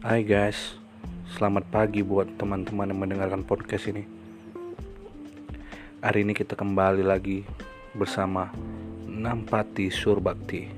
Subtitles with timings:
[0.00, 0.80] Hai guys,
[1.36, 4.08] selamat pagi buat teman-teman yang mendengarkan podcast ini.
[6.00, 7.44] Hari ini kita kembali lagi
[7.92, 8.48] bersama
[9.04, 10.72] Nampati Surbakti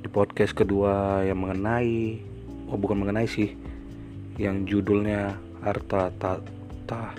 [0.00, 2.24] di podcast kedua yang mengenai,
[2.72, 3.52] oh bukan mengenai sih,
[4.40, 7.12] yang judulnya Harta Tata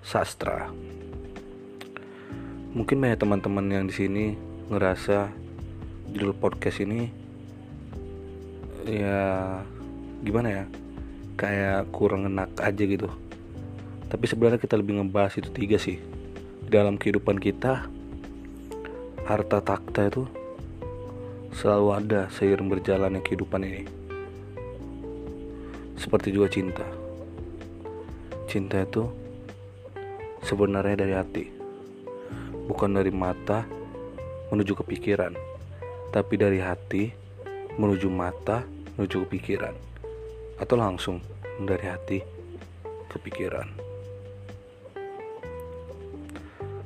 [0.00, 0.72] Sastra.
[2.72, 4.24] Mungkin banyak teman-teman yang di sini
[4.72, 5.28] ngerasa
[6.08, 7.12] judul podcast ini
[8.88, 9.60] ya
[10.24, 10.64] gimana ya
[11.36, 13.12] kayak kurang enak aja gitu.
[14.08, 16.00] Tapi sebenarnya kita lebih ngebahas itu tiga sih.
[16.64, 17.86] Dalam kehidupan kita
[19.28, 20.24] harta takta itu
[21.52, 23.82] selalu ada seiring berjalannya kehidupan ini.
[26.00, 26.86] Seperti juga cinta.
[28.48, 29.06] Cinta itu
[30.44, 31.44] sebenarnya dari hati
[32.68, 33.64] bukan dari mata
[34.52, 35.32] menuju ke pikiran
[36.12, 37.08] tapi dari hati
[37.80, 38.64] menuju mata
[38.96, 39.72] menuju ke pikiran
[40.58, 41.18] atau langsung
[41.62, 42.18] dari hati
[43.10, 43.68] ke pikiran.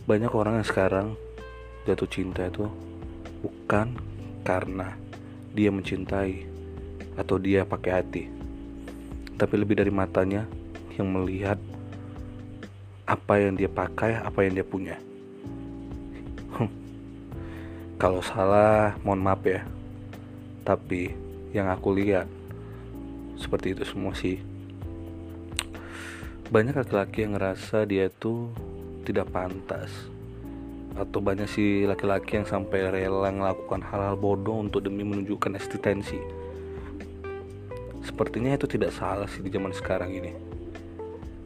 [0.09, 1.07] Banyak orang yang sekarang
[1.85, 2.65] jatuh cinta itu
[3.45, 3.93] bukan
[4.45, 4.97] karena
[5.53, 6.49] dia mencintai
[7.19, 8.25] atau dia pakai hati,
[9.37, 10.49] tapi lebih dari matanya
[10.97, 11.59] yang melihat
[13.09, 14.97] apa yang dia pakai, apa yang dia punya.
[17.99, 19.67] Kalau salah, mohon maaf ya.
[20.63, 21.11] Tapi
[21.51, 22.31] yang aku lihat
[23.39, 24.42] seperti itu semua sih.
[26.50, 28.50] Banyak laki-laki yang ngerasa dia itu
[29.06, 29.89] tidak pantas.
[30.98, 36.19] Atau banyak sih laki-laki yang sampai rela melakukan hal-hal bodoh untuk demi menunjukkan eksistensi.
[38.03, 40.33] Sepertinya itu tidak salah sih di zaman sekarang ini.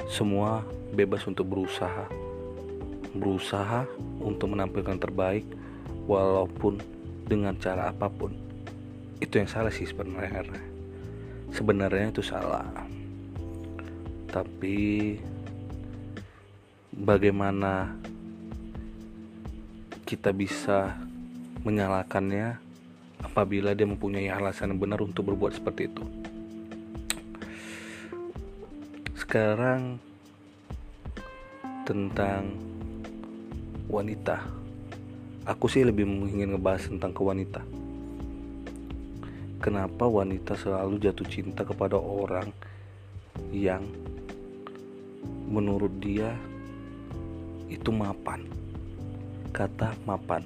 [0.09, 0.65] Semua
[0.97, 2.09] bebas untuk berusaha.
[3.13, 3.85] Berusaha
[4.25, 5.45] untuk menampilkan terbaik
[6.09, 6.81] walaupun
[7.29, 8.33] dengan cara apa pun.
[9.21, 10.72] Itu yang salah sih sebenarnya
[11.53, 12.65] sebenarnya itu salah.
[14.33, 15.21] Tapi
[16.97, 17.93] bagaimana
[20.09, 20.97] kita bisa
[21.63, 22.57] menyalahkannya
[23.21, 26.05] apabila dia mempunyai alasan yang benar untuk berbuat seperti itu?
[29.13, 30.01] Sekarang
[31.85, 32.57] tentang
[33.93, 34.41] wanita.
[35.45, 37.82] Aku sih lebih ingin ngebahas tentang kewanita
[39.63, 42.51] kenapa wanita selalu jatuh cinta kepada orang
[43.55, 43.87] yang
[45.47, 46.35] menurut dia
[47.71, 48.43] itu mapan.
[49.55, 50.43] Kata mapan.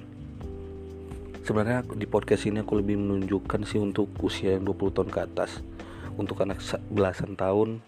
[1.41, 5.65] Sebenarnya di podcast ini aku lebih menunjukkan sih untuk usia yang 20 tahun ke atas.
[6.13, 6.61] Untuk anak
[6.93, 7.81] belasan tahun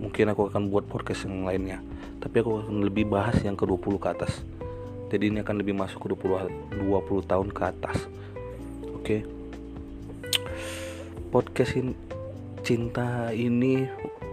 [0.00, 1.84] mungkin aku akan buat podcast yang lainnya.
[2.24, 4.32] Tapi aku akan lebih bahas yang ke 20 ke atas.
[5.12, 7.98] Jadi ini akan lebih masuk ke 20 20 tahun ke atas.
[8.94, 9.04] Oke?
[9.04, 9.37] okay?
[11.28, 11.92] Podcast in,
[12.64, 13.84] cinta ini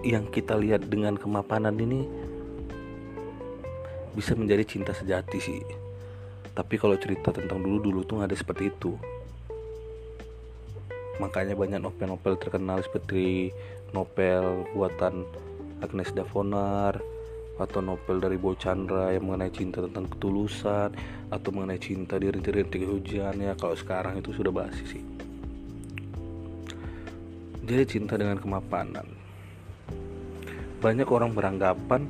[0.07, 2.07] yang kita lihat dengan kemapanan ini
[4.15, 5.59] bisa menjadi cinta sejati sih.
[6.55, 8.95] Tapi kalau cerita tentang dulu-dulu tuh ada seperti itu.
[11.19, 13.51] Makanya banyak novel-novel terkenal seperti
[13.91, 15.27] novel buatan
[15.83, 16.99] Agnes Davonar
[17.55, 20.91] atau novel dari Bo Chandra yang mengenai cinta tentang ketulusan
[21.31, 25.14] atau mengenai cinta di rintik-rintik hujan ya kalau sekarang itu sudah basi sih
[27.65, 29.09] jadi cinta dengan kemapanan.
[30.85, 32.05] Banyak orang beranggapan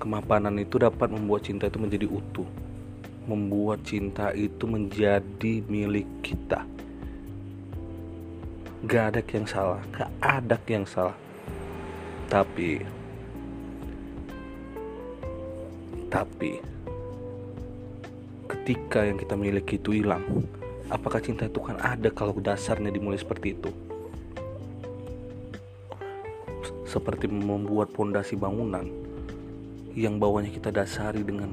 [0.00, 2.48] kemapanan itu dapat membuat cinta itu menjadi utuh.
[3.28, 6.64] Membuat cinta itu menjadi milik kita.
[8.88, 11.16] Gak ada yang salah, gak ada yang salah.
[12.32, 12.80] Tapi
[16.08, 16.62] tapi
[18.48, 20.24] ketika yang kita miliki itu hilang,
[20.88, 23.72] apakah cinta itu kan ada kalau dasarnya dimulai seperti itu?
[26.94, 28.86] Seperti membuat pondasi bangunan
[29.98, 31.50] yang bawahnya kita dasari dengan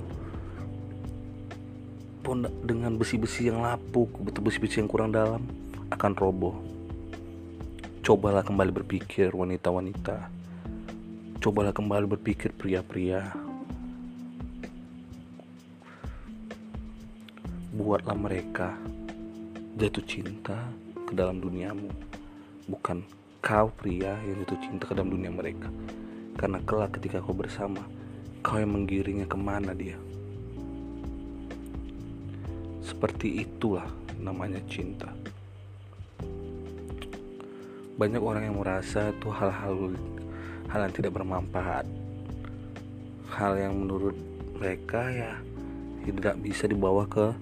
[2.61, 5.41] dengan besi-besi yang lapuk, betul besi-besi yang kurang dalam
[5.89, 6.55] akan roboh.
[8.05, 10.29] Cobalah kembali berpikir wanita-wanita.
[11.41, 13.33] Cobalah kembali berpikir pria-pria.
[17.73, 18.77] Buatlah mereka
[19.81, 20.69] jatuh cinta
[21.09, 21.89] ke dalam duniamu,
[22.69, 23.01] bukan
[23.41, 25.65] kau pria yang jatuh cinta ke dalam dunia mereka.
[26.37, 27.81] Karena kelak ketika kau bersama
[28.45, 29.97] kau yang menggiringnya ke mana dia?
[32.85, 33.89] Seperti itulah
[34.21, 35.09] namanya cinta.
[37.97, 39.97] Banyak orang yang merasa itu hal-hal
[40.69, 41.89] hal yang tidak bermanfaat.
[43.33, 44.17] Hal yang menurut
[44.61, 45.33] mereka ya
[46.05, 47.33] tidak bisa dibawa ke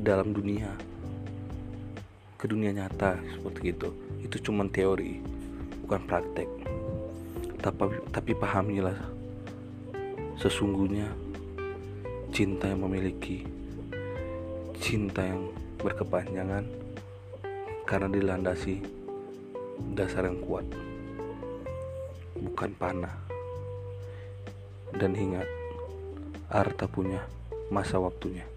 [0.00, 0.72] dalam dunia
[2.42, 5.22] ke dunia nyata seperti itu itu cuma teori
[5.86, 6.50] bukan praktek.
[7.62, 8.98] Tapi, tapi pahamilah
[10.34, 11.06] sesungguhnya
[12.34, 13.46] cinta yang memiliki
[14.82, 16.66] cinta yang berkepanjangan
[17.86, 18.82] karena dilandasi
[19.94, 20.66] dasar yang kuat
[22.42, 23.14] bukan panah.
[24.98, 25.46] Dan ingat
[26.50, 27.22] harta punya
[27.70, 28.51] masa waktunya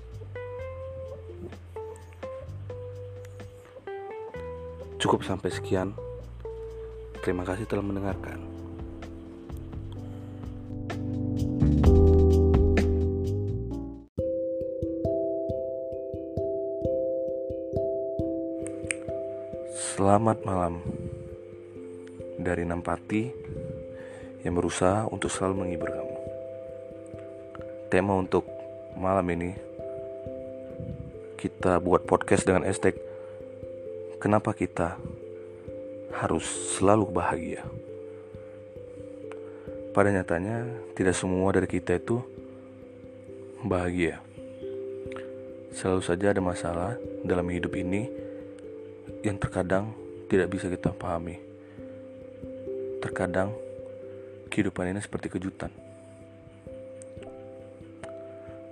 [5.16, 5.96] cukup sampai sekian
[7.24, 8.36] terima kasih telah mendengarkan
[19.96, 20.84] Selamat malam
[22.36, 23.32] dari Nampati
[24.44, 26.18] yang berusaha untuk selalu menghibur kamu.
[27.88, 28.44] Tema untuk
[29.00, 29.56] malam ini
[31.40, 33.00] kita buat podcast dengan hashtag
[34.20, 34.96] Kenapa kita
[36.16, 37.62] harus selalu bahagia?
[39.92, 42.20] Pada nyatanya tidak semua dari kita itu
[43.64, 44.20] bahagia.
[45.76, 48.08] Selalu saja ada masalah dalam hidup ini
[49.24, 49.92] yang terkadang
[50.32, 51.40] tidak bisa kita pahami.
[53.04, 53.52] Terkadang
[54.52, 55.72] kehidupan ini seperti kejutan.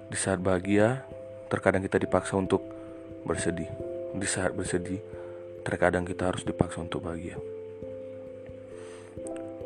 [0.07, 1.03] Di saat bahagia,
[1.49, 2.61] terkadang kita dipaksa untuk
[3.25, 3.67] bersedih.
[4.13, 5.01] Di saat bersedih,
[5.63, 7.39] terkadang kita harus dipaksa untuk bahagia.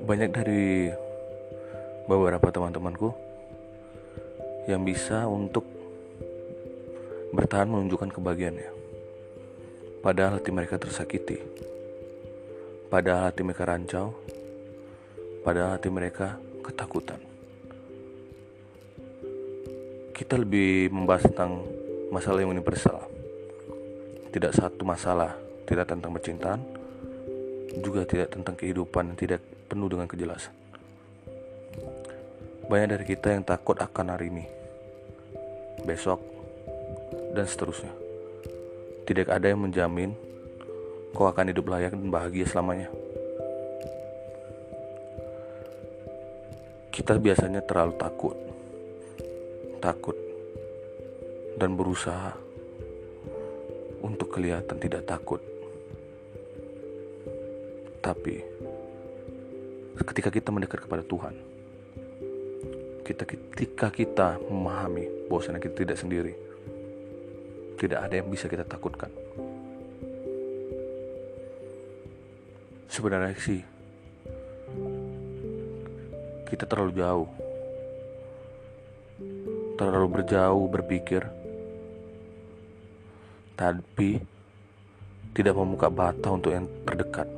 [0.06, 0.94] Banyak dari
[2.08, 3.12] beberapa teman-temanku
[4.70, 5.66] yang bisa untuk
[7.36, 8.70] bertahan menunjukkan kebahagiaannya.
[10.00, 11.42] Padahal hati mereka tersakiti.
[12.88, 14.16] Padahal hati mereka rancau.
[15.44, 17.20] Padahal hati mereka ketakutan.
[20.16, 21.64] Kita lebih membahas tentang
[22.12, 23.04] masalah yang universal.
[24.32, 25.36] Tidak satu masalah,
[25.68, 26.64] tidak tentang percintaan,
[27.84, 30.56] juga tidak tentang kehidupan yang tidak penuh dengan kejelasan.
[32.68, 34.48] Banyak dari kita yang takut akan hari ini,
[35.84, 36.20] besok,
[37.36, 37.92] dan seterusnya.
[39.08, 40.12] Tidak ada yang menjamin
[41.16, 42.92] kau akan hidup layak dan bahagia selamanya.
[46.92, 48.36] Kita biasanya terlalu takut,
[49.80, 50.18] takut,
[51.56, 52.36] dan berusaha
[54.04, 55.40] untuk kelihatan tidak takut.
[58.08, 58.40] Tapi
[60.00, 61.36] ketika kita mendekat kepada Tuhan,
[63.04, 66.32] kita ketika kita memahami bahwa kita tidak sendiri,
[67.76, 69.12] tidak ada yang bisa kita takutkan.
[72.88, 73.60] Sebenarnya sih,
[76.48, 77.30] kita terlalu jauh,
[79.76, 81.28] terlalu berjauh berpikir,
[83.60, 84.24] tapi
[85.36, 87.37] tidak membuka bata untuk yang terdekat.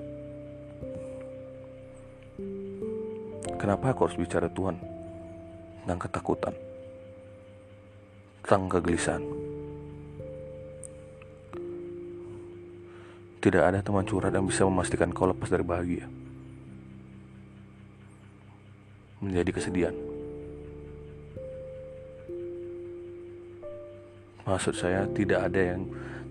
[3.60, 4.80] Kenapa aku harus bicara Tuhan
[5.84, 6.56] tentang ketakutan,
[8.48, 9.20] tentang kegelisahan?
[13.44, 16.08] Tidak ada teman curhat yang bisa memastikan kau lepas dari bahagia.
[19.20, 19.96] Menjadi kesedihan.
[24.48, 25.84] Maksud saya tidak ada yang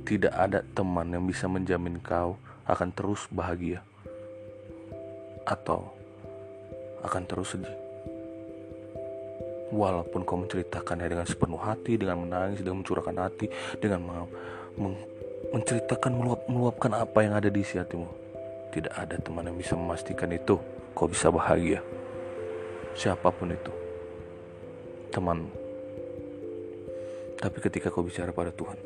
[0.08, 3.84] tidak ada teman yang bisa menjamin kau akan terus bahagia
[5.44, 5.97] atau
[7.04, 7.76] akan terus sedih.
[9.68, 14.00] Walaupun kau menceritakannya dengan sepenuh hati, dengan menangis, dengan mencurahkan hati, dengan
[14.80, 14.96] meng
[15.48, 18.08] menceritakan meluap, meluapkan apa yang ada di isi hatimu.
[18.72, 20.60] Tidak ada teman yang bisa memastikan itu
[20.92, 21.80] kau bisa bahagia.
[22.96, 23.72] Siapa pun itu.
[25.14, 25.52] Temanmu.
[27.38, 28.76] Tapi ketika kau bicara pada Tuhan.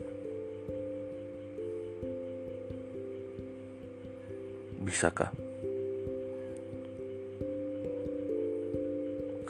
[4.83, 5.52] Bisakah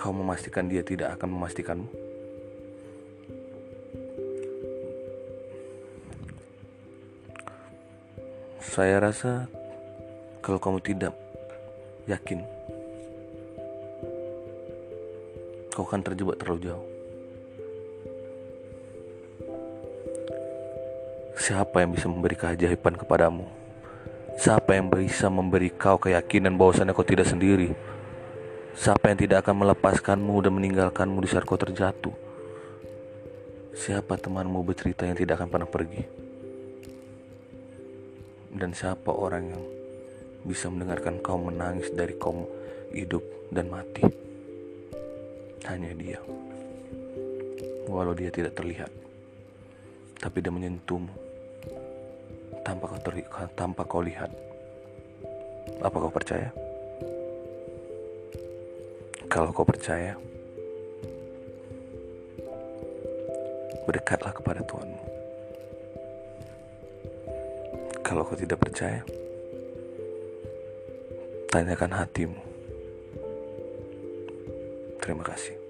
[0.03, 1.87] kau memastikan dia tidak akan memastikanmu?
[8.59, 9.47] Saya rasa
[10.43, 11.15] kalau kamu tidak
[12.11, 12.43] yakin,
[15.71, 16.87] kau akan terjebak terlalu jauh.
[21.39, 23.47] Siapa yang bisa memberi keajaiban kepadamu?
[24.35, 27.92] Siapa yang bisa memberi kau keyakinan bahwasannya kau tidak sendiri?
[28.73, 32.15] Siapa yang tidak akan melepaskanmu dan meninggalkanmu di saat kau terjatuh?
[33.73, 36.23] Siapa temanmu bercerita yang tidak akan pernah pergi?
[38.53, 39.65] dan siapa orang yang
[40.45, 42.45] bisa mendengarkan kau menangis dari kau
[42.93, 44.05] hidup dan mati
[45.65, 46.21] hanya dia
[47.89, 48.93] walau dia tidak terlihat
[50.21, 51.11] tapi dia menyentuhmu
[52.61, 54.29] tanpa kau terlihat tanpa kau lihat
[55.81, 56.53] apa kau percaya
[59.33, 60.13] Kalau kau percaya,
[63.89, 65.01] berdekatlah kepada Tuhanmu.
[68.05, 69.01] Kalau kau tidak percaya,
[71.49, 72.37] tanyakan hatimu.
[75.01, 75.62] Terima kasih.